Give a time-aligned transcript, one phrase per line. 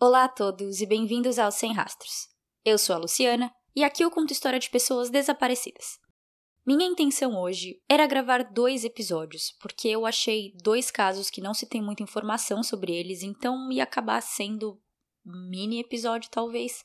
[0.00, 2.28] Olá a todos e bem-vindos ao Sem Rastros.
[2.64, 5.98] Eu sou a Luciana e aqui eu conto história de pessoas desaparecidas.
[6.64, 11.66] Minha intenção hoje era gravar dois episódios, porque eu achei dois casos que não se
[11.66, 14.80] tem muita informação sobre eles, então ia acabar sendo
[15.24, 16.84] mini episódio talvez.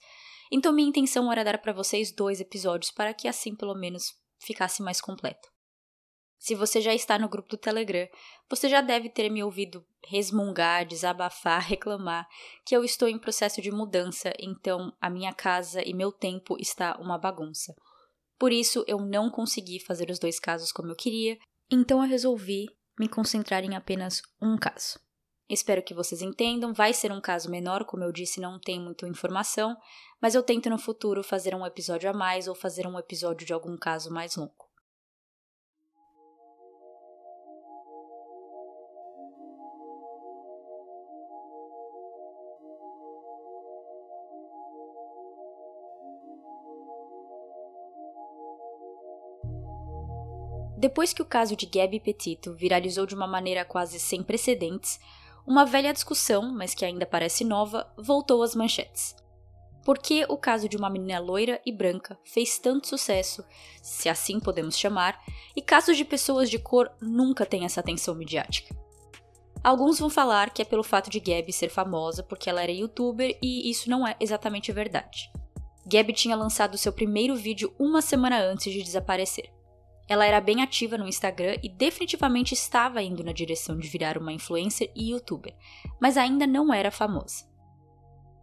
[0.51, 4.05] Então minha intenção era dar para vocês dois episódios para que assim pelo menos
[4.39, 5.52] ficasse mais completo.
[6.43, 8.05] Se você já está no grupo do Telegram,
[8.49, 12.27] você já deve ter me ouvido resmungar, desabafar, reclamar
[12.65, 16.97] que eu estou em processo de mudança, então a minha casa e meu tempo está
[16.97, 17.73] uma bagunça.
[18.37, 21.39] Por isso eu não consegui fazer os dois casos como eu queria,
[21.71, 22.67] então eu resolvi
[22.99, 24.99] me concentrar em apenas um caso.
[25.47, 29.07] Espero que vocês entendam, vai ser um caso menor, como eu disse, não tem muita
[29.07, 29.77] informação,
[30.21, 33.53] mas eu tento no futuro fazer um episódio a mais ou fazer um episódio de
[33.53, 34.62] algum caso mais longo.
[50.83, 54.99] Depois que o caso de Gabby Petito viralizou de uma maneira quase sem precedentes,
[55.47, 59.15] uma velha discussão, mas que ainda parece nova, voltou às manchetes.
[59.85, 63.45] Por que o caso de uma menina loira e branca fez tanto sucesso,
[63.81, 65.17] se assim podemos chamar,
[65.55, 68.75] e casos de pessoas de cor nunca têm essa atenção midiática?
[69.63, 73.37] Alguns vão falar que é pelo fato de Gabby ser famosa porque ela era youtuber
[73.41, 75.31] e isso não é exatamente verdade.
[75.85, 79.52] Gabby tinha lançado seu primeiro vídeo uma semana antes de desaparecer.
[80.07, 84.33] Ela era bem ativa no Instagram e definitivamente estava indo na direção de virar uma
[84.33, 85.55] influencer e youtuber,
[85.99, 87.45] mas ainda não era famosa.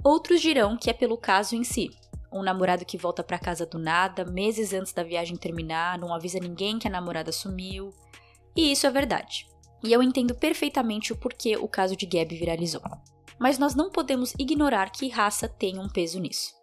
[0.03, 1.91] Outros dirão que é pelo caso em si.
[2.33, 6.39] Um namorado que volta para casa do nada, meses antes da viagem terminar, não avisa
[6.39, 7.93] ninguém que a namorada sumiu.
[8.57, 9.47] E isso é verdade.
[9.83, 12.83] E eu entendo perfeitamente o porquê o caso de Gabby viralizou.
[13.39, 16.55] Mas nós não podemos ignorar que raça tem um peso nisso.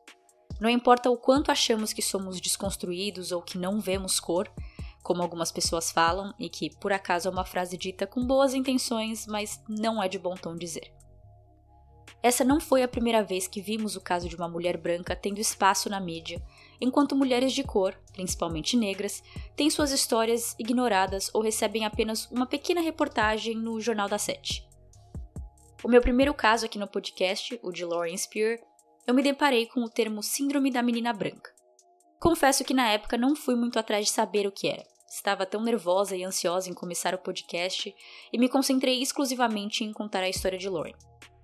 [0.59, 4.49] Não importa o quanto achamos que somos desconstruídos ou que não vemos cor,
[5.07, 9.25] como algumas pessoas falam, e que por acaso é uma frase dita com boas intenções,
[9.25, 10.93] mas não é de bom tom dizer.
[12.21, 15.39] Essa não foi a primeira vez que vimos o caso de uma mulher branca tendo
[15.39, 16.43] espaço na mídia,
[16.81, 19.23] enquanto mulheres de cor, principalmente negras,
[19.55, 24.67] têm suas histórias ignoradas ou recebem apenas uma pequena reportagem no Jornal da Sete.
[25.81, 28.59] O meu primeiro caso aqui no podcast, o de Lauren Spear,
[29.07, 31.49] eu me deparei com o termo Síndrome da Menina Branca.
[32.19, 34.96] Confesso que na época não fui muito atrás de saber o que era.
[35.07, 37.95] Estava tão nervosa e ansiosa em começar o podcast
[38.31, 40.93] e me concentrei exclusivamente em contar a história de Lauren.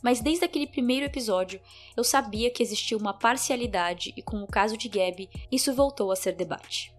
[0.04, 1.62] Mas desde aquele primeiro episódio,
[1.96, 6.16] eu sabia que existia uma parcialidade e com o caso de Gabby, isso voltou a
[6.16, 6.94] ser debate.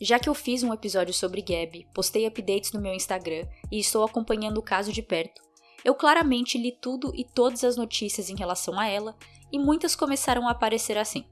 [0.00, 4.02] Já que eu fiz um episódio sobre Gabby, postei updates no meu Instagram e estou
[4.02, 5.42] acompanhando o caso de perto,
[5.84, 9.14] eu claramente li tudo e todas as notícias em relação a ela
[9.52, 11.26] e muitas começaram a aparecer assim.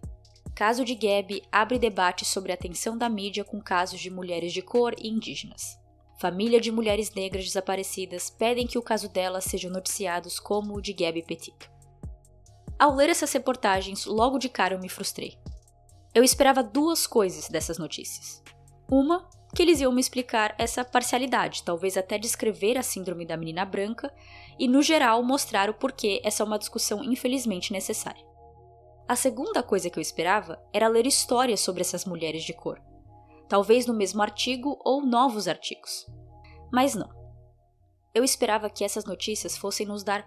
[0.55, 4.61] Caso de Gabby abre debate sobre a atenção da mídia com casos de mulheres de
[4.61, 5.79] cor e indígenas.
[6.21, 10.93] Família de mulheres negras desaparecidas pedem que o caso delas seja noticiado como o de
[10.93, 11.71] Gabby Petito.
[12.79, 15.39] Ao ler essas reportagens, logo de cara eu me frustrei.
[16.15, 18.43] Eu esperava duas coisas dessas notícias.
[18.91, 23.65] Uma, que eles iam me explicar essa parcialidade, talvez até descrever a síndrome da menina
[23.65, 24.13] branca
[24.59, 28.30] e, no geral, mostrar o porquê essa é uma discussão infelizmente necessária.
[29.11, 32.81] A segunda coisa que eu esperava era ler histórias sobre essas mulheres de cor.
[33.49, 36.07] Talvez no mesmo artigo ou novos artigos.
[36.73, 37.11] Mas não.
[38.15, 40.25] Eu esperava que essas notícias fossem nos dar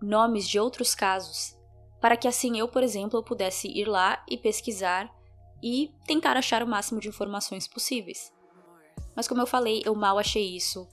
[0.00, 1.58] nomes de outros casos,
[2.00, 5.12] para que assim eu, por exemplo, pudesse ir lá e pesquisar
[5.60, 8.32] e tentar achar o máximo de informações possíveis.
[9.16, 10.88] Mas como eu falei, eu mal achei isso.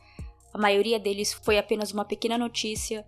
[0.52, 3.06] A maioria deles foi apenas uma pequena notícia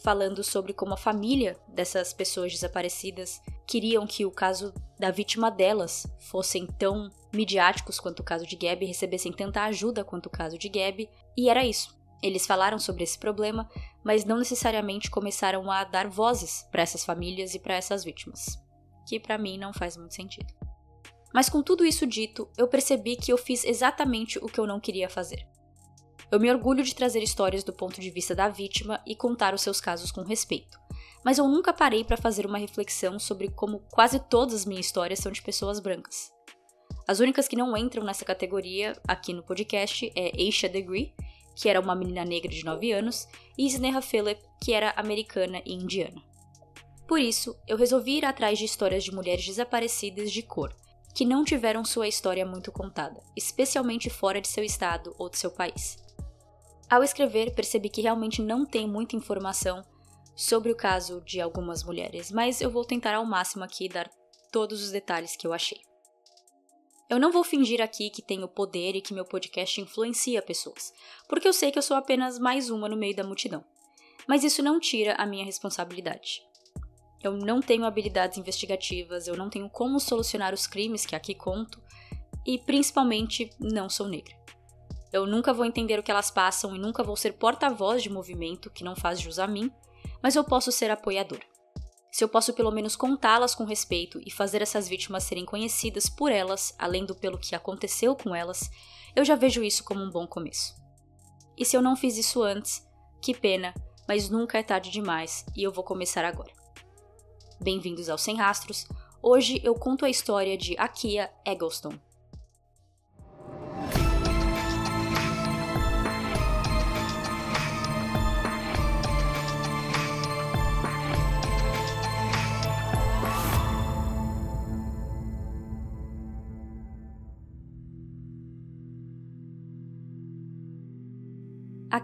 [0.00, 3.40] falando sobre como a família dessas pessoas desaparecidas
[3.70, 8.84] queriam que o caso da vítima delas fossem tão midiáticos quanto o caso de Gabby,
[8.84, 11.96] recebessem tanta ajuda quanto o caso de Gabby, e era isso.
[12.20, 13.70] Eles falaram sobre esse problema,
[14.02, 18.58] mas não necessariamente começaram a dar vozes para essas famílias e para essas vítimas,
[19.06, 20.52] que para mim não faz muito sentido.
[21.32, 24.80] Mas com tudo isso dito, eu percebi que eu fiz exatamente o que eu não
[24.80, 25.46] queria fazer.
[26.32, 29.62] Eu me orgulho de trazer histórias do ponto de vista da vítima e contar os
[29.62, 30.76] seus casos com respeito.
[31.24, 35.18] Mas eu nunca parei para fazer uma reflexão sobre como quase todas as minhas histórias
[35.18, 36.32] são de pessoas brancas.
[37.06, 41.14] As únicas que não entram nessa categoria aqui no podcast é Aisha Degree,
[41.54, 43.26] que era uma menina negra de 9 anos,
[43.58, 46.22] e Sneha Phillip, que era americana e indiana.
[47.06, 50.72] Por isso, eu resolvi ir atrás de histórias de mulheres desaparecidas de cor,
[51.14, 55.50] que não tiveram sua história muito contada, especialmente fora de seu estado ou de seu
[55.50, 55.98] país.
[56.88, 59.84] Ao escrever, percebi que realmente não tem muita informação,
[60.34, 64.10] sobre o caso de algumas mulheres, mas eu vou tentar ao máximo aqui dar
[64.50, 65.80] todos os detalhes que eu achei.
[67.08, 70.92] Eu não vou fingir aqui que tenho poder e que meu podcast influencia pessoas,
[71.28, 73.64] porque eu sei que eu sou apenas mais uma no meio da multidão.
[74.28, 76.40] Mas isso não tira a minha responsabilidade.
[77.22, 81.82] Eu não tenho habilidades investigativas, eu não tenho como solucionar os crimes que aqui conto,
[82.46, 84.34] e principalmente não sou negra.
[85.12, 88.70] Eu nunca vou entender o que elas passam e nunca vou ser porta-voz de movimento
[88.70, 89.70] que não faz jus a mim,
[90.22, 91.50] mas eu posso ser apoiadora
[92.10, 96.32] se eu posso pelo menos contá-las com respeito e fazer essas vítimas serem conhecidas por
[96.32, 98.68] elas, além do pelo que aconteceu com elas,
[99.14, 100.74] eu já vejo isso como um bom começo.
[101.56, 102.84] E se eu não fiz isso antes,
[103.22, 103.72] que pena,
[104.08, 106.50] mas nunca é tarde demais e eu vou começar agora.
[107.60, 108.88] Bem-vindos ao Sem Rastros.
[109.22, 111.92] Hoje eu conto a história de Akia Eggleston,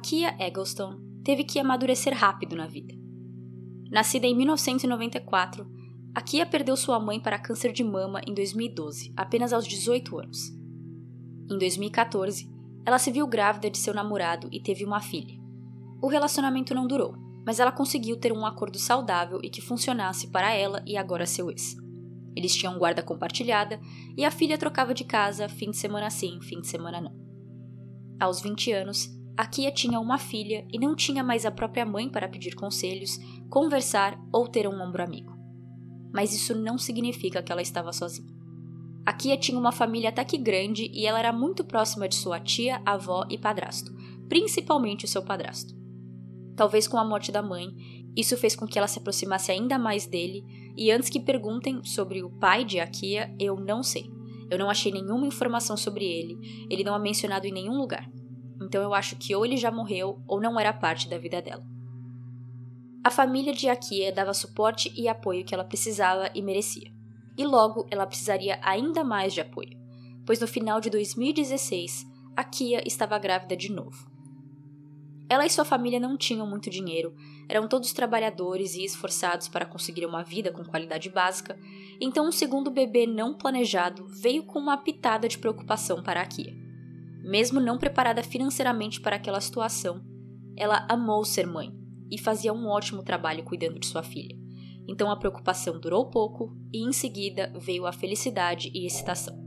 [0.08, 2.94] Kia Eggleston teve que amadurecer rápido na vida.
[3.90, 5.66] Nascida em 1994,
[6.14, 10.38] a Kia perdeu sua mãe para câncer de mama em 2012, apenas aos 18 anos.
[11.50, 12.48] Em 2014,
[12.84, 15.34] ela se viu grávida de seu namorado e teve uma filha.
[16.00, 20.54] O relacionamento não durou, mas ela conseguiu ter um acordo saudável e que funcionasse para
[20.54, 21.76] ela e agora seu ex.
[22.36, 23.80] Eles tinham guarda compartilhada
[24.16, 27.26] e a filha trocava de casa fim de semana sim, fim de semana não.
[28.20, 32.08] Aos 20 anos, a Kia tinha uma filha e não tinha mais a própria mãe
[32.08, 33.18] para pedir conselhos,
[33.50, 35.36] conversar ou ter um ombro amigo.
[36.10, 38.34] Mas isso não significa que ela estava sozinha.
[39.04, 42.40] A Kia tinha uma família até que grande e ela era muito próxima de sua
[42.40, 43.94] tia, avó e padrasto,
[44.26, 45.74] principalmente o seu padrasto.
[46.56, 47.68] Talvez com a morte da mãe,
[48.16, 50.42] isso fez com que ela se aproximasse ainda mais dele,
[50.74, 54.10] e antes que perguntem sobre o pai de Akia, eu não sei.
[54.50, 58.10] Eu não achei nenhuma informação sobre ele, ele não é mencionado em nenhum lugar.
[58.60, 61.64] Então eu acho que ou ele já morreu ou não era parte da vida dela.
[63.04, 66.90] A família de Akia dava suporte e apoio que ela precisava e merecia.
[67.38, 69.78] E logo ela precisaria ainda mais de apoio,
[70.24, 72.04] pois no final de 2016,
[72.36, 74.10] Akia estava grávida de novo.
[75.28, 77.14] Ela e sua família não tinham muito dinheiro,
[77.48, 81.58] eram todos trabalhadores e esforçados para conseguir uma vida com qualidade básica,
[82.00, 86.65] então um segundo bebê não planejado veio com uma pitada de preocupação para Akia.
[87.26, 90.00] Mesmo não preparada financeiramente para aquela situação,
[90.56, 91.74] ela amou ser mãe
[92.08, 94.38] e fazia um ótimo trabalho cuidando de sua filha.
[94.88, 99.44] Então a preocupação durou pouco e em seguida veio a felicidade e excitação.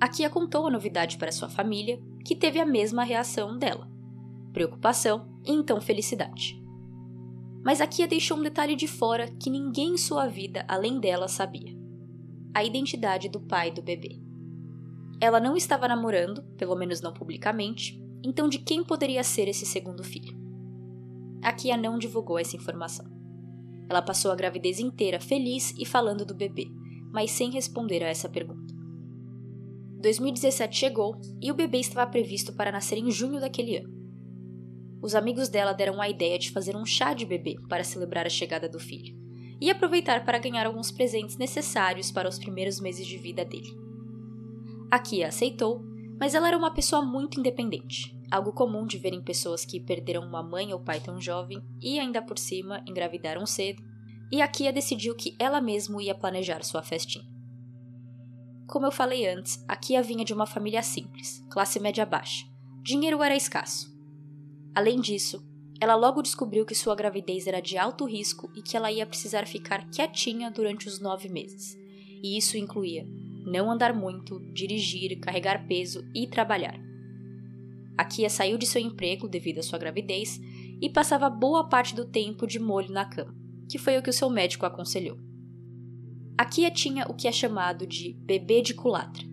[0.00, 3.86] A Kia contou a novidade para sua família, que teve a mesma reação dela:
[4.54, 6.58] preocupação e então felicidade.
[7.62, 11.28] Mas a Kia deixou um detalhe de fora que ninguém em sua vida além dela
[11.28, 11.76] sabia:
[12.54, 14.27] a identidade do pai do bebê.
[15.20, 20.04] Ela não estava namorando, pelo menos não publicamente, então de quem poderia ser esse segundo
[20.04, 20.36] filho?
[21.42, 23.06] A Kia não divulgou essa informação.
[23.88, 26.66] Ela passou a gravidez inteira feliz e falando do bebê,
[27.12, 28.74] mas sem responder a essa pergunta.
[30.00, 33.98] 2017 chegou e o bebê estava previsto para nascer em junho daquele ano.
[35.02, 38.30] Os amigos dela deram a ideia de fazer um chá de bebê para celebrar a
[38.30, 39.16] chegada do filho
[39.60, 43.87] e aproveitar para ganhar alguns presentes necessários para os primeiros meses de vida dele.
[44.90, 45.84] A Kia aceitou,
[46.18, 50.26] mas ela era uma pessoa muito independente, algo comum de ver em pessoas que perderam
[50.26, 53.82] uma mãe ou pai tão jovem e ainda por cima engravidaram cedo,
[54.32, 57.28] e a Kia decidiu que ela mesma ia planejar sua festinha.
[58.66, 62.46] Como eu falei antes, a Kia vinha de uma família simples, classe média baixa.
[62.82, 63.94] Dinheiro era escasso.
[64.74, 65.46] Além disso,
[65.78, 69.46] ela logo descobriu que sua gravidez era de alto risco e que ela ia precisar
[69.46, 71.76] ficar quietinha durante os nove meses.
[72.22, 73.06] E isso incluía
[73.48, 76.78] não andar muito, dirigir, carregar peso e trabalhar.
[77.96, 80.40] A Kia saiu de seu emprego devido à sua gravidez
[80.80, 83.34] e passava boa parte do tempo de molho na cama,
[83.68, 85.18] que foi o que o seu médico aconselhou.
[86.36, 89.26] A Kia tinha o que é chamado de bebê de culatra,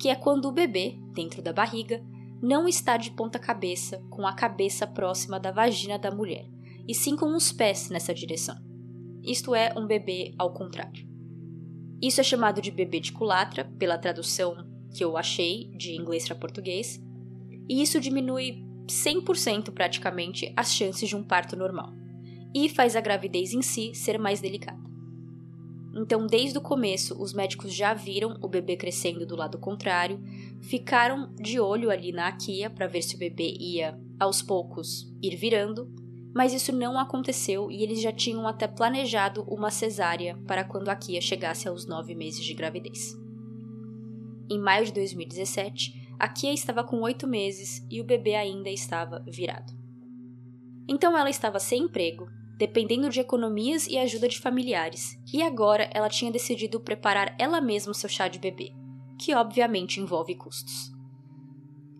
[0.00, 2.02] que é quando o bebê, dentro da barriga,
[2.40, 6.48] não está de ponta cabeça com a cabeça próxima da vagina da mulher,
[6.86, 8.56] e sim com os pés nessa direção.
[9.22, 11.07] Isto é, um bebê ao contrário.
[12.00, 16.36] Isso é chamado de bebê de culatra, pela tradução que eu achei de inglês para
[16.36, 17.02] português,
[17.68, 21.92] e isso diminui 100% praticamente as chances de um parto normal,
[22.54, 24.88] e faz a gravidez em si ser mais delicada.
[25.94, 30.20] Então, desde o começo, os médicos já viram o bebê crescendo do lado contrário,
[30.62, 35.34] ficaram de olho ali na Akia para ver se o bebê ia, aos poucos, ir
[35.34, 35.92] virando,
[36.34, 40.96] mas isso não aconteceu e eles já tinham até planejado uma cesárea para quando a
[40.96, 43.16] Kia chegasse aos nove meses de gravidez.
[44.50, 49.22] Em maio de 2017, a Kia estava com oito meses e o bebê ainda estava
[49.26, 49.72] virado.
[50.88, 56.08] Então ela estava sem emprego, dependendo de economias e ajuda de familiares, e agora ela
[56.08, 58.72] tinha decidido preparar ela mesma o seu chá de bebê,
[59.18, 60.90] que obviamente envolve custos.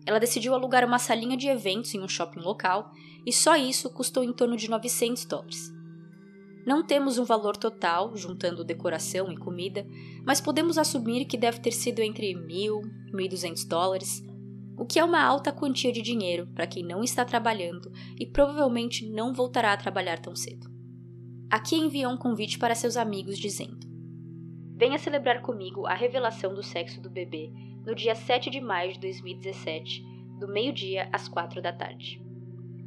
[0.05, 2.91] Ela decidiu alugar uma salinha de eventos em um shopping local
[3.25, 5.73] e só isso custou em torno de 900 dólares.
[6.65, 9.87] Não temos um valor total, juntando decoração e comida,
[10.25, 14.23] mas podemos assumir que deve ter sido entre 1.000 e 1.200 dólares,
[14.77, 19.09] o que é uma alta quantia de dinheiro para quem não está trabalhando e provavelmente
[19.09, 20.69] não voltará a trabalhar tão cedo.
[21.49, 23.79] Aqui enviou um convite para seus amigos dizendo:
[24.77, 27.51] Venha celebrar comigo a revelação do sexo do bebê
[27.85, 30.03] no dia 7 de maio de 2017,
[30.39, 32.21] do meio-dia às 4 da tarde.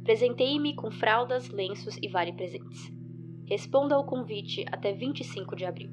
[0.03, 2.91] Presentei-me com fraldas, lenços e vale presentes.
[3.45, 5.91] Responda ao convite até 25 de abril.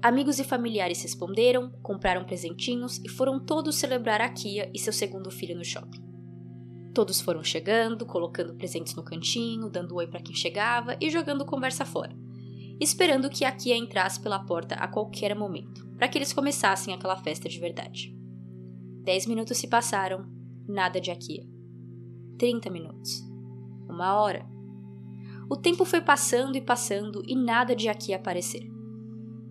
[0.00, 5.30] Amigos e familiares responderam, compraram presentinhos e foram todos celebrar a Kia e seu segundo
[5.30, 6.04] filho no shopping.
[6.94, 11.84] Todos foram chegando, colocando presentes no cantinho, dando oi para quem chegava e jogando conversa
[11.84, 12.14] fora,
[12.78, 17.16] esperando que a Kia entrasse pela porta a qualquer momento, para que eles começassem aquela
[17.16, 18.14] festa de verdade.
[19.02, 20.24] Dez minutos se passaram,
[20.68, 21.53] nada de Akia.
[22.38, 23.24] 30 minutos.
[23.88, 24.46] Uma hora.
[25.48, 28.70] O tempo foi passando e passando e nada de aqui aparecer.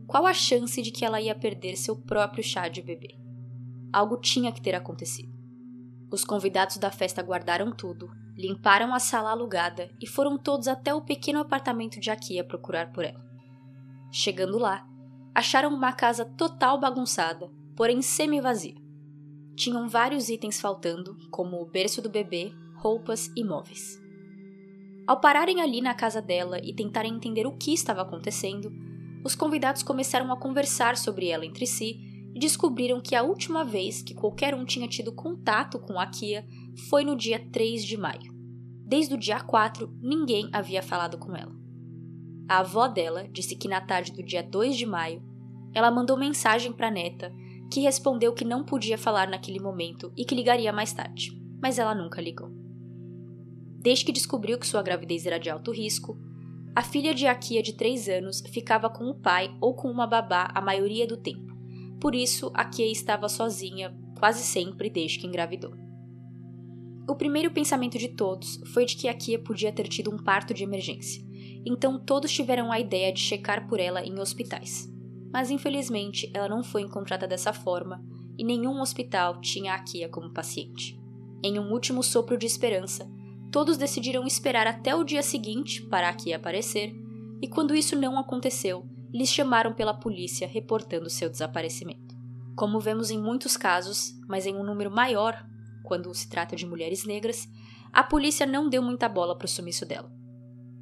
[0.08, 3.16] Qual a chance de que ela ia perder seu próprio chá de bebê?
[3.92, 5.32] Algo tinha que ter acontecido.
[6.12, 11.02] Os convidados da festa guardaram tudo, limparam a sala alugada e foram todos até o
[11.02, 13.24] pequeno apartamento de Akia procurar por ela.
[14.12, 14.88] Chegando lá,
[15.34, 18.76] acharam uma casa total bagunçada, porém semi-vazia.
[19.56, 23.98] Tinham vários itens faltando, como o berço do bebê, roupas e móveis.
[25.08, 28.70] Ao pararem ali na casa dela e tentarem entender o que estava acontecendo,
[29.24, 31.98] os convidados começaram a conversar sobre ela entre si
[32.36, 36.46] e descobriram que a última vez que qualquer um tinha tido contato com a Kia
[36.90, 38.34] foi no dia 3 de maio.
[38.86, 41.56] Desde o dia 4, ninguém havia falado com ela.
[42.50, 45.24] A avó dela disse que na tarde do dia 2 de maio,
[45.74, 47.32] ela mandou mensagem para a neta,
[47.72, 51.96] que respondeu que não podia falar naquele momento e que ligaria mais tarde, mas ela
[51.96, 52.63] nunca ligou.
[53.84, 56.18] Desde que descobriu que sua gravidez era de alto risco,
[56.74, 60.50] a filha de Akia de 3 anos ficava com o pai ou com uma babá
[60.56, 61.54] a maioria do tempo.
[62.00, 65.74] Por isso, Akia estava sozinha quase sempre desde que engravidou.
[67.10, 70.64] O primeiro pensamento de todos foi de que Akia podia ter tido um parto de
[70.64, 71.22] emergência,
[71.66, 74.90] então todos tiveram a ideia de checar por ela em hospitais.
[75.34, 78.02] Mas infelizmente ela não foi encontrada dessa forma
[78.38, 80.98] e nenhum hospital tinha Akia como paciente.
[81.44, 83.12] Em um último sopro de esperança,
[83.54, 86.92] todos decidiram esperar até o dia seguinte para aqui aparecer,
[87.40, 88.84] e quando isso não aconteceu,
[89.14, 92.16] lhes chamaram pela polícia reportando seu desaparecimento.
[92.56, 95.46] Como vemos em muitos casos, mas em um número maior
[95.84, 97.48] quando se trata de mulheres negras,
[97.92, 100.12] a polícia não deu muita bola para o sumiço dela.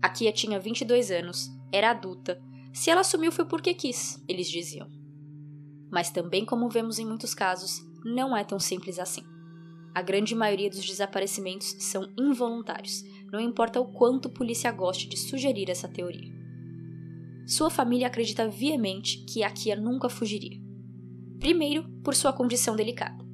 [0.02, 4.90] A Kia tinha 22 anos, era adulta, se ela sumiu foi porque quis, eles diziam.
[5.92, 9.31] Mas também, como vemos em muitos casos, não é tão simples assim.
[9.94, 15.18] A grande maioria dos desaparecimentos são involuntários, não importa o quanto a polícia goste de
[15.18, 16.32] sugerir essa teoria.
[17.46, 20.62] Sua família acredita viamente que a Kia nunca fugiria.
[21.40, 23.26] Primeiro, por sua condição delicada.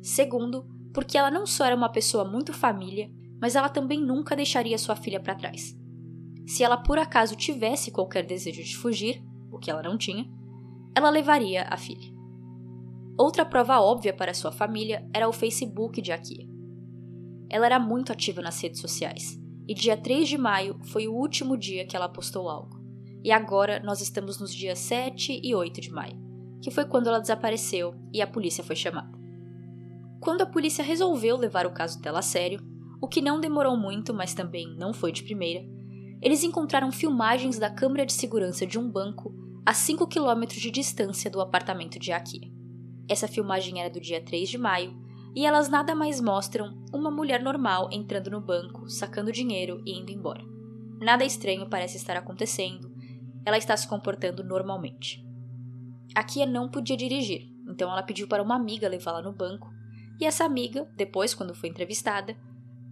[0.00, 3.10] Segundo, porque ela não só era uma pessoa muito família,
[3.40, 5.76] mas ela também nunca deixaria sua filha para trás.
[6.46, 9.20] Se ela por acaso tivesse qualquer desejo de fugir,
[9.50, 10.24] o que ela não tinha,
[10.94, 12.15] ela levaria a filha.
[13.18, 16.46] Outra prova óbvia para sua família era o Facebook de Akia.
[17.48, 21.56] Ela era muito ativa nas redes sociais, e dia 3 de maio foi o último
[21.56, 22.78] dia que ela postou algo.
[23.24, 26.16] E agora nós estamos nos dias 7 e 8 de maio,
[26.62, 29.16] que foi quando ela desapareceu e a polícia foi chamada.
[30.20, 32.60] Quando a polícia resolveu levar o caso dela a sério,
[33.00, 35.64] o que não demorou muito, mas também não foi de primeira,
[36.20, 41.30] eles encontraram filmagens da câmera de segurança de um banco a 5 quilômetros de distância
[41.30, 42.55] do apartamento de Akia.
[43.08, 44.96] Essa filmagem era do dia 3 de maio
[45.34, 50.10] e elas nada mais mostram uma mulher normal entrando no banco, sacando dinheiro e indo
[50.10, 50.42] embora.
[51.00, 52.90] Nada estranho parece estar acontecendo,
[53.44, 55.24] ela está se comportando normalmente.
[56.14, 59.70] A Kia não podia dirigir, então ela pediu para uma amiga levá-la no banco,
[60.18, 62.34] e essa amiga, depois, quando foi entrevistada,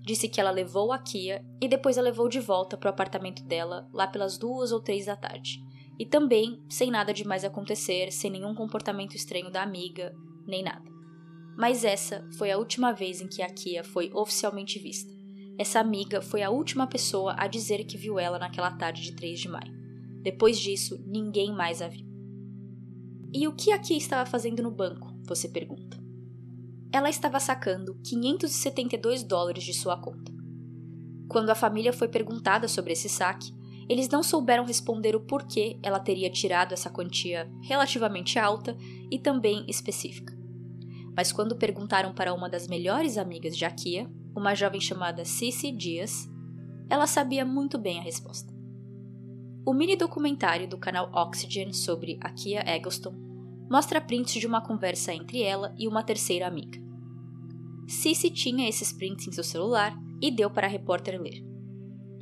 [0.02, 3.42] disse que ela levou a Kia e depois a levou de volta para o apartamento
[3.42, 5.64] dela lá pelas duas ou três da tarde
[5.98, 10.14] e também sem nada de mais acontecer, sem nenhum comportamento estranho da amiga,
[10.46, 10.84] nem nada.
[11.56, 15.14] Mas essa foi a última vez em que a Kia foi oficialmente vista,
[15.56, 19.38] essa amiga foi a última pessoa a dizer que viu ela naquela tarde de 3
[19.38, 19.72] de maio.
[20.20, 22.04] Depois disso, ninguém mais a viu.
[23.32, 25.12] E o que a Kia estava fazendo no banco?
[25.26, 25.96] Você pergunta.
[26.92, 30.32] Ela estava sacando 572 dólares de sua conta.
[31.28, 33.52] Quando a família foi perguntada sobre esse saque,
[33.88, 38.76] eles não souberam responder o porquê ela teria tirado essa quantia relativamente alta
[39.10, 40.34] e também específica.
[41.16, 46.28] Mas quando perguntaram para uma das melhores amigas de Akia, uma jovem chamada Cici Dias,
[46.90, 48.52] ela sabia muito bem a resposta.
[49.66, 53.14] O mini documentário do canal Oxygen sobre Akia Eggleston
[53.70, 56.78] mostra prints de uma conversa entre ela e uma terceira amiga.
[57.88, 61.53] Cici tinha esses prints em seu celular e deu para a repórter ler.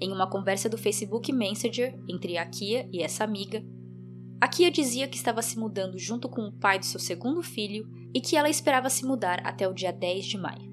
[0.02, 3.64] Em uma conversa do Facebook Messenger entre a Kia e essa amiga,
[4.40, 7.88] a Kia dizia que estava se mudando junto com o pai do seu segundo filho
[8.12, 10.72] e que ela esperava se mudar até o dia 10 de maio.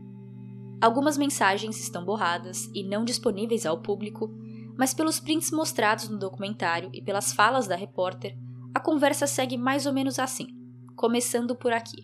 [0.82, 4.32] Algumas mensagens estão borradas e não disponíveis ao público,
[4.76, 8.36] mas pelos prints mostrados no documentário e pelas falas da repórter,
[8.74, 10.48] a conversa segue mais ou menos assim,
[10.96, 12.04] começando por aqui.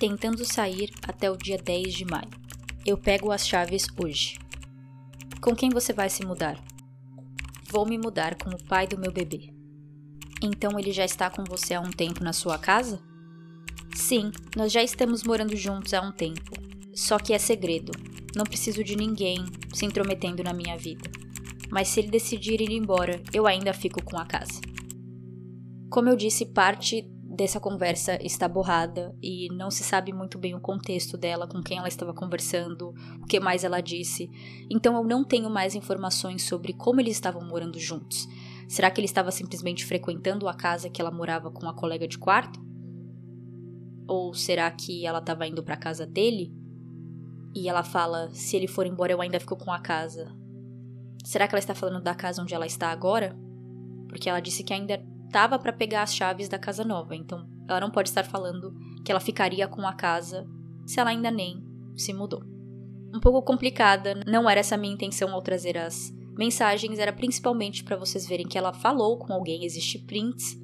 [0.00, 2.30] Tentando sair até o dia 10 de maio.
[2.86, 4.45] Eu pego as chaves hoje.
[5.40, 6.62] Com quem você vai se mudar?
[7.70, 9.52] Vou me mudar com o pai do meu bebê.
[10.42, 13.00] Então ele já está com você há um tempo na sua casa?
[13.94, 16.52] Sim, nós já estamos morando juntos há um tempo.
[16.94, 17.92] Só que é segredo.
[18.34, 21.10] Não preciso de ninguém se intrometendo na minha vida.
[21.70, 24.60] Mas se ele decidir ir embora, eu ainda fico com a casa.
[25.90, 30.60] Como eu disse, parte dessa conversa está borrada e não se sabe muito bem o
[30.60, 34.28] contexto dela, com quem ela estava conversando, o que mais ela disse.
[34.70, 38.26] Então eu não tenho mais informações sobre como eles estavam morando juntos.
[38.68, 42.18] Será que ele estava simplesmente frequentando a casa que ela morava com a colega de
[42.18, 42.58] quarto?
[44.08, 46.52] Ou será que ela estava indo para a casa dele?
[47.54, 50.34] E ela fala: se ele for embora, eu ainda fico com a casa.
[51.24, 53.36] Será que ela está falando da casa onde ela está agora?
[54.08, 55.04] Porque ela disse que ainda
[55.36, 59.12] estava para pegar as chaves da casa nova, então ela não pode estar falando que
[59.12, 60.46] ela ficaria com a casa
[60.86, 61.62] se ela ainda nem
[61.94, 62.42] se mudou.
[63.14, 67.84] Um pouco complicada, não era essa a minha intenção ao trazer as mensagens, era principalmente
[67.84, 70.56] para vocês verem que ela falou com alguém, existe prints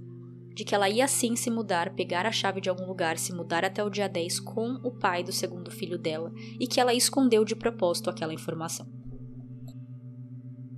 [0.55, 3.67] de que ela ia sim se mudar, pegar a chave de algum lugar, se mudar
[3.67, 7.45] até o dia 10 com o pai do segundo filho dela e que ela escondeu
[7.45, 8.87] de propósito aquela informação.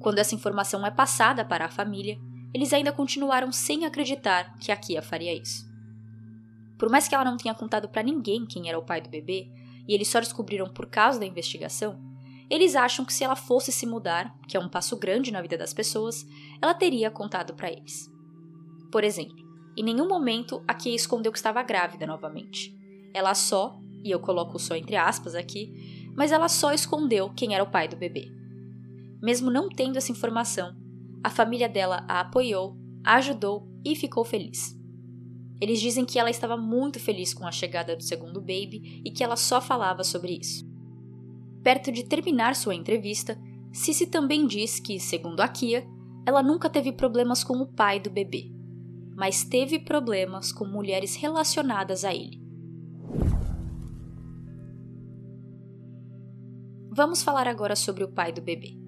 [0.00, 2.18] Quando essa informação é passada para a família,
[2.54, 5.68] eles ainda continuaram sem acreditar que a Kia faria isso.
[6.78, 9.50] Por mais que ela não tenha contado para ninguém quem era o pai do bebê,
[9.88, 12.00] e eles só descobriram por causa da investigação,
[12.48, 15.58] eles acham que se ela fosse se mudar, que é um passo grande na vida
[15.58, 16.24] das pessoas,
[16.62, 18.08] ela teria contado para eles.
[18.92, 19.44] Por exemplo,
[19.76, 22.72] em nenhum momento a Kia escondeu que estava grávida novamente.
[23.12, 27.64] Ela só, e eu coloco só entre aspas aqui, mas ela só escondeu quem era
[27.64, 28.30] o pai do bebê.
[29.20, 30.76] Mesmo não tendo essa informação,
[31.24, 34.78] a família dela a apoiou, a ajudou e ficou feliz.
[35.58, 39.24] Eles dizem que ela estava muito feliz com a chegada do segundo baby e que
[39.24, 40.68] ela só falava sobre isso.
[41.62, 43.40] Perto de terminar sua entrevista,
[43.72, 45.86] Cici também diz que, segundo a Kia,
[46.26, 48.52] ela nunca teve problemas com o pai do bebê,
[49.16, 52.38] mas teve problemas com mulheres relacionadas a ele.
[56.90, 58.83] Vamos falar agora sobre o pai do bebê.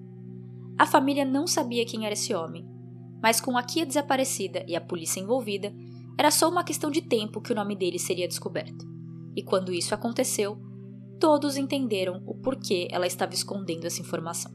[0.77, 2.67] A família não sabia quem era esse homem,
[3.21, 5.73] mas com a Kia desaparecida e a polícia envolvida,
[6.19, 8.85] era só uma questão de tempo que o nome dele seria descoberto.
[9.35, 10.57] E quando isso aconteceu,
[11.19, 14.51] todos entenderam o porquê ela estava escondendo essa informação.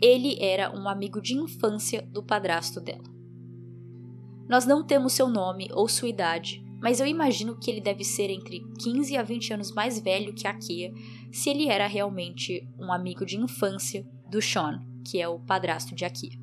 [0.00, 3.04] Ele era um amigo de infância do padrasto dela.
[4.48, 8.30] Nós não temos seu nome ou sua idade, mas eu imagino que ele deve ser
[8.30, 10.92] entre 15 a 20 anos mais velho que a Kia,
[11.30, 16.04] se ele era realmente um amigo de infância do Sean, que é o padrasto de
[16.04, 16.38] Akia.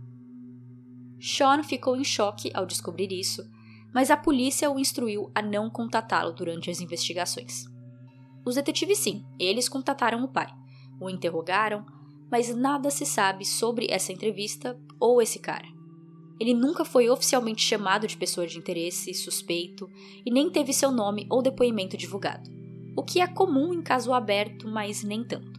[1.20, 3.44] Sean ficou em choque ao descobrir isso,
[3.94, 7.66] mas a polícia o instruiu a não contatá-lo durante as investigações.
[8.46, 10.48] Os detetives, sim, eles contataram o pai,
[11.02, 11.86] o interrogaram,
[12.32, 15.68] mas nada se sabe sobre essa entrevista ou esse cara.
[16.40, 19.90] Ele nunca foi oficialmente chamado de pessoa de interesse, suspeito,
[20.26, 22.50] e nem teve seu nome ou depoimento divulgado,
[22.96, 25.57] o que é comum em caso aberto, mas nem tanto.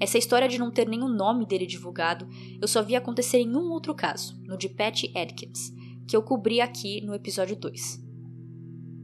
[0.00, 2.28] Essa história de não ter nenhum nome dele divulgado
[2.60, 5.72] eu só vi acontecer em um outro caso, no de Pat Atkins,
[6.06, 8.06] que eu cobri aqui no episódio 2.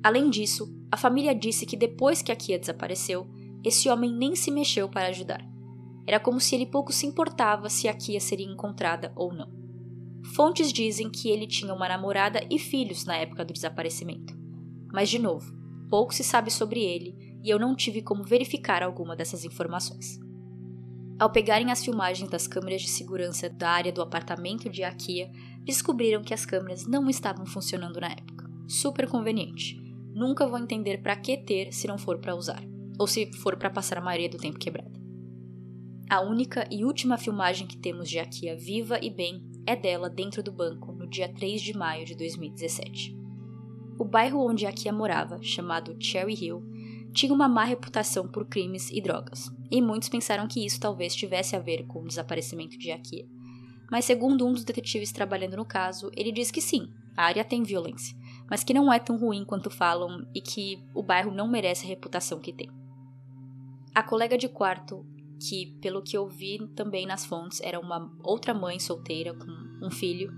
[0.02, 3.26] Além disso, a família disse que depois que a Kia desapareceu,
[3.64, 5.42] esse homem nem se mexeu para ajudar.
[6.06, 9.50] Era como se ele pouco se importava se a Kia seria encontrada ou não.
[10.34, 14.34] Fontes dizem que ele tinha uma namorada e filhos na época do desaparecimento.
[14.92, 15.52] Mas, de novo,
[15.88, 20.18] pouco se sabe sobre ele e eu não tive como verificar alguma dessas informações.
[21.16, 25.30] Ao pegarem as filmagens das câmeras de segurança da área do apartamento de Akia,
[25.62, 28.50] descobriram que as câmeras não estavam funcionando na época.
[28.66, 29.80] Super conveniente.
[30.12, 32.62] Nunca vou entender para que ter se não for para usar,
[32.98, 34.92] ou se for para passar a maioria do tempo quebrada.
[36.10, 40.42] A única e última filmagem que temos de Akia viva e bem é dela dentro
[40.42, 43.16] do banco no dia 3 de maio de 2017.
[43.98, 46.62] O bairro onde Akia morava, chamado Cherry Hill,
[47.14, 51.54] tinha uma má reputação por crimes e drogas, e muitos pensaram que isso talvez tivesse
[51.54, 53.24] a ver com o desaparecimento de Akia.
[53.90, 57.62] Mas segundo um dos detetives trabalhando no caso, ele diz que sim, a área tem
[57.62, 58.16] violência,
[58.50, 61.88] mas que não é tão ruim quanto falam e que o bairro não merece a
[61.88, 62.68] reputação que tem.
[63.94, 65.06] A colega de quarto
[65.48, 69.90] que, pelo que eu vi também nas fontes, era uma outra mãe solteira com um
[69.90, 70.32] filho,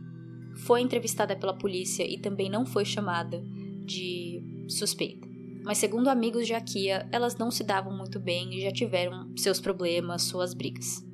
[0.57, 3.43] foi entrevistada pela polícia e também não foi chamada
[3.85, 5.36] de suspeita.
[5.67, 9.59] Mas segundo amigos de Akia, elas não se davam muito bem e já tiveram seus
[9.59, 11.05] problemas, suas brigas.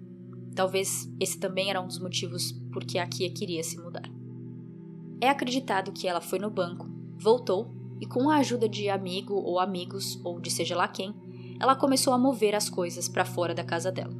[0.54, 4.04] Talvez esse também era um dos motivos por que Akia queria se mudar.
[5.22, 6.86] É acreditado que ela foi no banco,
[7.16, 11.14] voltou e, com a ajuda de amigo ou amigos, ou de seja lá quem,
[11.58, 14.14] ela começou a mover as coisas para fora da casa dela.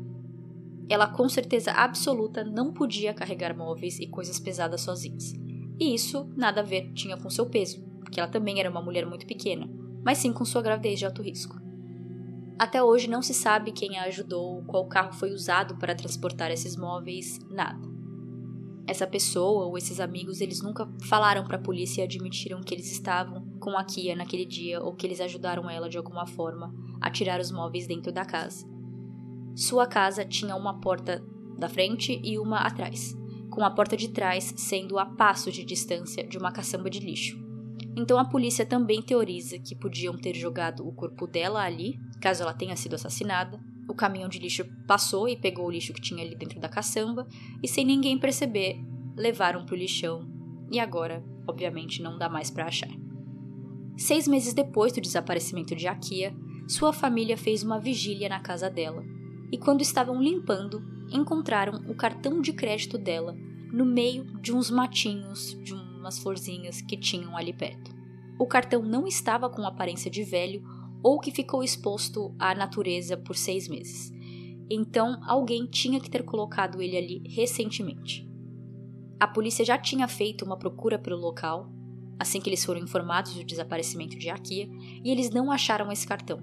[0.89, 5.35] Ela, com certeza absoluta, não podia carregar móveis e coisas pesadas sozinhas.
[5.79, 9.05] E isso nada a ver tinha com seu peso, porque ela também era uma mulher
[9.05, 11.61] muito pequena, mas sim com sua gravidez de alto risco.
[12.59, 16.77] Até hoje não se sabe quem a ajudou, qual carro foi usado para transportar esses
[16.77, 17.91] móveis, nada.
[18.87, 22.91] Essa pessoa ou esses amigos, eles nunca falaram para a polícia e admitiram que eles
[22.91, 27.11] estavam com a Kia naquele dia ou que eles ajudaram ela de alguma forma a
[27.11, 28.67] tirar os móveis dentro da casa.
[29.55, 31.25] Sua casa tinha uma porta
[31.59, 33.15] da frente e uma atrás,
[33.51, 37.52] com a porta de trás sendo a passos de distância de uma caçamba de lixo.
[37.97, 42.55] Então a polícia também teoriza que podiam ter jogado o corpo dela ali, caso ela
[42.55, 46.35] tenha sido assassinada, o caminhão de lixo passou e pegou o lixo que tinha ali
[46.35, 47.27] dentro da caçamba,
[47.63, 48.81] e sem ninguém perceber,
[49.17, 50.27] levaram para o lixão.
[50.71, 52.89] E agora, obviamente, não dá mais para achar.
[53.97, 56.35] Seis meses depois do desaparecimento de Akia,
[56.67, 59.05] sua família fez uma vigília na casa dela.
[59.51, 63.37] E quando estavam limpando, encontraram o cartão de crédito dela
[63.73, 67.95] no meio de uns matinhos, de umas florzinhas que tinham ali perto.
[68.39, 70.63] O cartão não estava com aparência de velho
[71.03, 74.13] ou que ficou exposto à natureza por seis meses.
[74.71, 78.29] Então, alguém tinha que ter colocado ele ali recentemente.
[79.19, 81.71] A polícia já tinha feito uma procura pelo local,
[82.19, 84.69] assim que eles foram informados do desaparecimento de Akia,
[85.05, 86.41] e eles não acharam esse cartão.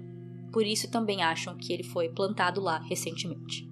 [0.52, 3.68] Por isso também acham que ele foi plantado lá recentemente.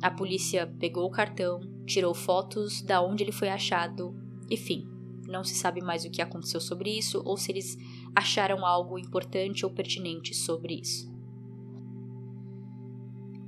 [0.00, 4.14] A polícia pegou o cartão, tirou fotos da onde ele foi achado,
[4.50, 4.91] enfim,
[5.26, 7.76] não se sabe mais o que aconteceu sobre isso ou se eles
[8.14, 11.10] acharam algo importante ou pertinente sobre isso.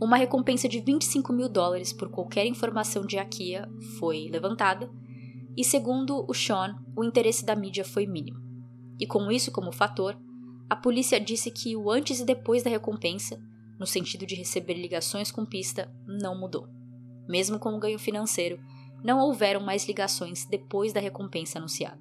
[0.01, 4.91] Uma recompensa de 25 mil dólares por qualquer informação de Akia foi levantada,
[5.57, 8.39] e segundo o Sean, o interesse da mídia foi mínimo.
[9.01, 10.19] E com isso como fator,
[10.69, 13.41] a polícia disse que o antes e depois da recompensa,
[13.79, 16.69] no sentido de receber ligações com pista, não mudou.
[17.29, 18.59] Mesmo com o ganho financeiro,
[19.05, 22.01] não houveram mais ligações depois da recompensa anunciada.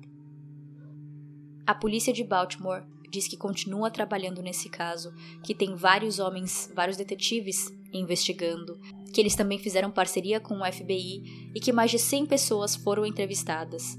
[1.68, 5.14] A polícia de Baltimore diz que continua trabalhando nesse caso,
[5.44, 8.80] que tem vários homens, vários detetives investigando,
[9.14, 13.06] que eles também fizeram parceria com o FBI e que mais de 100 pessoas foram
[13.06, 13.98] entrevistadas.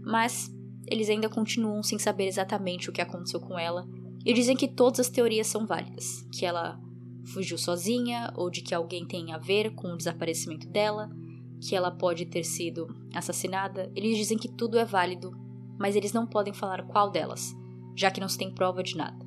[0.00, 0.50] Mas
[0.86, 3.86] eles ainda continuam sem saber exatamente o que aconteceu com ela
[4.24, 6.80] e dizem que todas as teorias são válidas, que ela
[7.26, 11.10] fugiu sozinha ou de que alguém tem a ver com o desaparecimento dela,
[11.60, 13.90] que ela pode ter sido assassinada.
[13.94, 15.46] Eles dizem que tudo é válido
[15.78, 17.54] mas eles não podem falar qual delas,
[17.94, 19.24] já que não se tem prova de nada.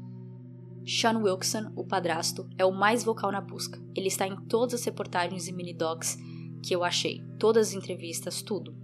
[0.86, 3.80] Sean Wilkson, o padrasto, é o mais vocal na busca.
[3.96, 6.18] Ele está em todas as reportagens e mini-docs
[6.64, 8.76] que eu achei, todas as entrevistas, tudo.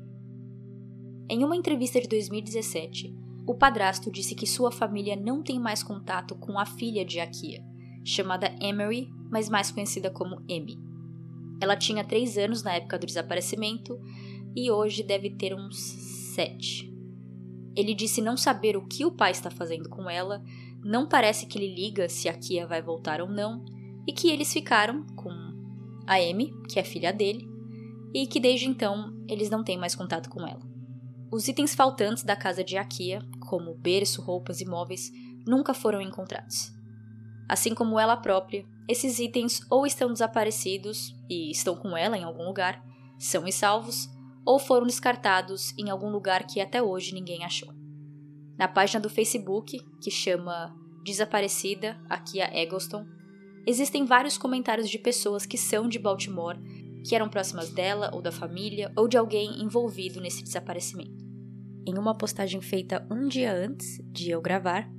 [1.28, 3.16] Em uma entrevista de 2017,
[3.48, 7.64] o padrasto disse que sua família não tem mais contato com a filha de Akia,
[8.04, 10.78] chamada Emery, mas mais conhecida como Amy.
[11.62, 14.00] Ela tinha 3 anos na época do desaparecimento
[14.56, 15.78] e hoje deve ter uns
[16.36, 16.94] 7.
[17.76, 20.42] Ele disse não saber o que o pai está fazendo com ela,
[20.84, 23.66] não parece que ele liga se a Kia vai voltar ou não,
[24.08, 25.32] e que eles ficaram com
[26.06, 27.48] a Amy, que é filha dele,
[28.14, 30.62] e que desde então eles não têm mais contato com ela.
[31.32, 35.12] Os itens faltantes da casa de Akia, como berço, roupas e móveis,
[35.46, 36.72] nunca foram encontrados.
[37.50, 42.46] Assim como ela própria, esses itens ou estão desaparecidos e estão com ela em algum
[42.46, 42.84] lugar,
[43.18, 44.08] são e salvos,
[44.46, 47.74] ou foram descartados em algum lugar que até hoje ninguém achou.
[48.58, 53.06] Na página do Facebook, que chama Desaparecida aqui a Eggleston,
[53.66, 56.60] existem vários comentários de pessoas que são de Baltimore,
[57.04, 61.26] que eram próximas dela ou da família ou de alguém envolvido nesse desaparecimento.
[61.88, 64.90] Em uma postagem feita um dia antes de eu gravar,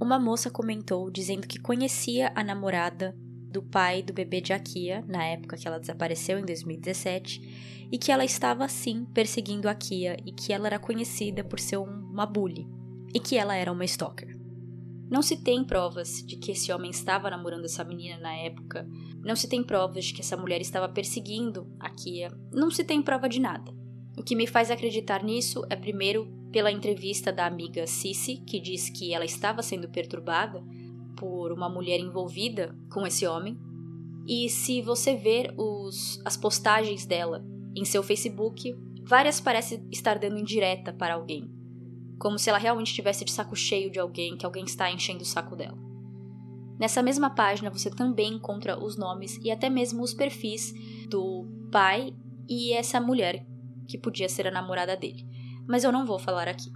[0.00, 3.14] uma moça comentou dizendo que conhecia a namorada
[3.50, 8.10] do pai do bebê de Akia, na época que ela desapareceu em 2017, e que
[8.10, 12.66] ela estava sim perseguindo a Kia e que ela era conhecida por ser uma bully
[13.12, 14.38] e que ela era uma stalker.
[15.10, 18.88] Não se tem provas de que esse homem estava namorando essa menina na época,
[19.24, 23.02] não se tem provas de que essa mulher estava perseguindo a Kia, não se tem
[23.02, 23.74] prova de nada.
[24.16, 28.90] O que me faz acreditar nisso é primeiro pela entrevista da amiga Cici, que diz
[28.90, 30.62] que ela estava sendo perturbada
[31.16, 33.58] por uma mulher envolvida com esse homem.
[34.26, 40.38] E se você ver os, as postagens dela em seu Facebook, várias parecem estar dando
[40.38, 41.50] indireta para alguém,
[42.18, 45.26] como se ela realmente estivesse de saco cheio de alguém, que alguém está enchendo o
[45.26, 45.78] saco dela.
[46.78, 50.72] Nessa mesma página você também encontra os nomes e até mesmo os perfis
[51.08, 52.14] do pai
[52.48, 53.46] e essa mulher
[53.86, 55.26] que podia ser a namorada dele,
[55.70, 56.68] mas eu não vou falar aqui.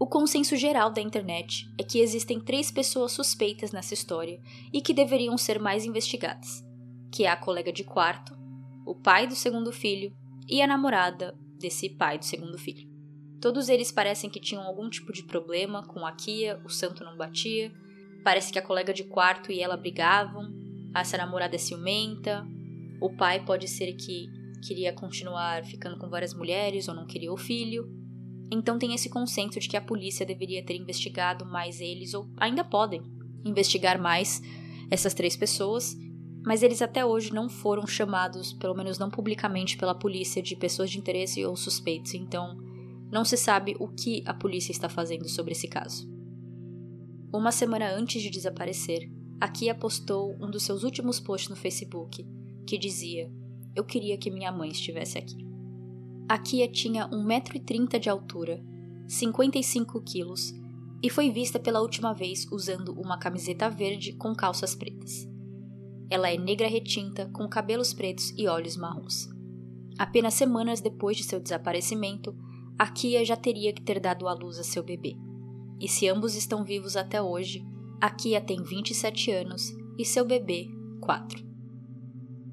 [0.00, 4.40] O consenso geral da internet é que existem três pessoas suspeitas nessa história
[4.72, 6.64] e que deveriam ser mais investigadas,
[7.12, 8.36] que é a colega de quarto,
[8.84, 10.12] o pai do segundo filho
[10.48, 12.90] e a namorada desse pai do segundo filho.
[13.40, 17.16] Todos eles parecem que tinham algum tipo de problema com a Kia, o santo não
[17.16, 17.72] batia,
[18.24, 20.52] parece que a colega de quarto e ela brigavam,
[20.92, 22.44] essa namorada é ciumenta,
[23.00, 24.26] o pai pode ser que
[24.66, 27.86] queria continuar ficando com várias mulheres ou não queria o filho,
[28.50, 32.64] então tem esse consenso de que a polícia deveria ter investigado mais eles, ou ainda
[32.64, 33.02] podem
[33.44, 34.40] investigar mais
[34.90, 35.96] essas três pessoas,
[36.44, 40.90] mas eles até hoje não foram chamados, pelo menos não publicamente, pela polícia de pessoas
[40.90, 42.56] de interesse ou suspeitos, então
[43.10, 46.08] não se sabe o que a polícia está fazendo sobre esse caso.
[47.32, 52.24] Uma semana antes de desaparecer, a Kia postou um dos seus últimos posts no Facebook
[52.66, 53.30] que dizia:
[53.74, 55.44] Eu queria que minha mãe estivesse aqui.
[56.28, 58.62] A Kia tinha 1,30m de altura,
[59.08, 60.54] 55 quilos
[61.02, 65.28] e foi vista pela última vez usando uma camiseta verde com calças pretas.
[66.08, 69.28] Ela é negra retinta, com cabelos pretos e olhos marrons.
[69.98, 72.34] Apenas semanas depois de seu desaparecimento,
[72.78, 75.16] a Kia já teria que ter dado à luz a seu bebê.
[75.80, 77.62] E se ambos estão vivos até hoje,
[78.00, 80.68] a Kia tem 27 anos e seu bebê
[81.00, 81.53] 4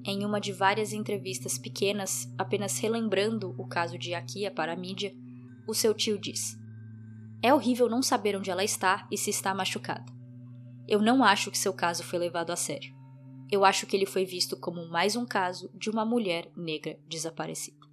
[0.06, 5.14] em uma de várias entrevistas pequenas, apenas relembrando o caso de Akia para a mídia,
[5.68, 6.58] o seu tio diz:
[7.42, 10.12] É horrível não saber onde ela está e se está machucada.
[10.88, 12.94] Eu não acho que seu caso foi levado a sério.
[13.52, 17.90] Eu acho que ele foi visto como mais um caso de uma mulher negra desaparecida.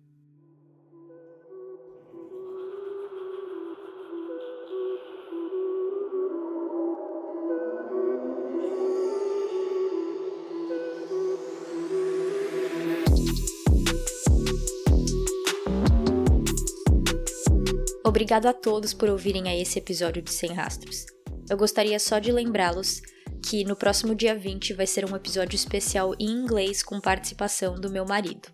[18.28, 21.06] Obrigado a todos por ouvirem a esse episódio de Sem Rastros.
[21.48, 23.00] Eu gostaria só de lembrá-los
[23.42, 27.88] que no próximo dia 20 vai ser um episódio especial em inglês com participação do
[27.88, 28.50] meu marido.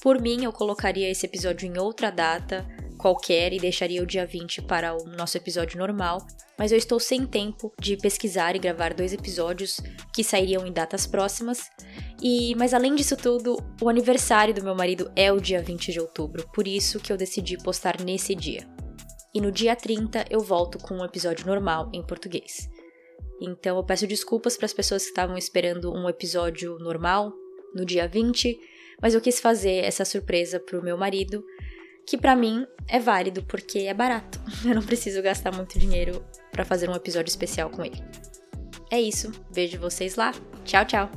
[0.00, 2.66] Por mim, eu colocaria esse episódio em outra data,
[3.00, 6.18] qualquer, e deixaria o dia 20 para o nosso episódio normal,
[6.58, 9.80] mas eu estou sem tempo de pesquisar e gravar dois episódios
[10.14, 11.70] que sairiam em datas próximas.
[12.22, 15.98] E, mas além disso tudo, o aniversário do meu marido é o dia 20 de
[15.98, 18.68] outubro, por isso que eu decidi postar nesse dia.
[19.34, 22.68] E no dia 30 eu volto com um episódio normal em português.
[23.40, 27.32] Então eu peço desculpas para as pessoas que estavam esperando um episódio normal
[27.74, 28.58] no dia 20,
[29.00, 31.42] mas eu quis fazer essa surpresa pro meu marido
[32.10, 34.40] que para mim é válido porque é barato.
[34.66, 38.02] Eu não preciso gastar muito dinheiro para fazer um episódio especial com ele.
[38.90, 40.32] É isso, vejo vocês lá.
[40.64, 41.08] Tchau, tchau.